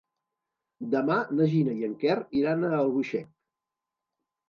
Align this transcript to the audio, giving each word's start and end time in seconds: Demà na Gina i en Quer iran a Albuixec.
Demà 0.95 1.17
na 1.41 1.47
Gina 1.53 1.77
i 1.83 1.87
en 1.91 1.95
Quer 2.07 2.17
iran 2.43 2.69
a 2.73 2.75
Albuixec. 2.83 3.33